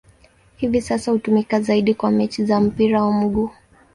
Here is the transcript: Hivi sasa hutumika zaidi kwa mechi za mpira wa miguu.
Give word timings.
Hivi 0.57 0.81
sasa 0.81 1.11
hutumika 1.11 1.61
zaidi 1.61 1.93
kwa 1.93 2.11
mechi 2.11 2.45
za 2.45 2.61
mpira 2.61 3.03
wa 3.03 3.13
miguu. 3.13 3.49